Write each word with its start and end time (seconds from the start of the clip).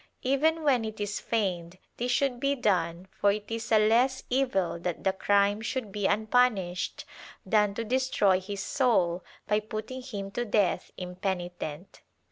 Even 0.23 0.63
when 0.63 0.83
it 0.83 0.99
is 0.99 1.19
feigned 1.19 1.77
this 1.97 2.11
should 2.11 2.39
be 2.39 2.55
done, 2.55 3.07
for 3.11 3.31
it 3.31 3.45
is 3.51 3.71
a 3.71 3.77
less 3.77 4.23
evil 4.31 4.79
that 4.79 5.03
the 5.03 5.13
crime 5.13 5.61
should 5.61 5.91
be 5.91 6.07
unpunished 6.07 7.05
than 7.45 7.75
to 7.75 7.83
destroy 7.83 8.39
his 8.41 8.63
soul 8.63 9.23
by 9.47 9.59
putting 9.59 10.01
him 10.01 10.31
to 10.31 10.43
death 10.43 10.89
impenitent. 10.97 12.01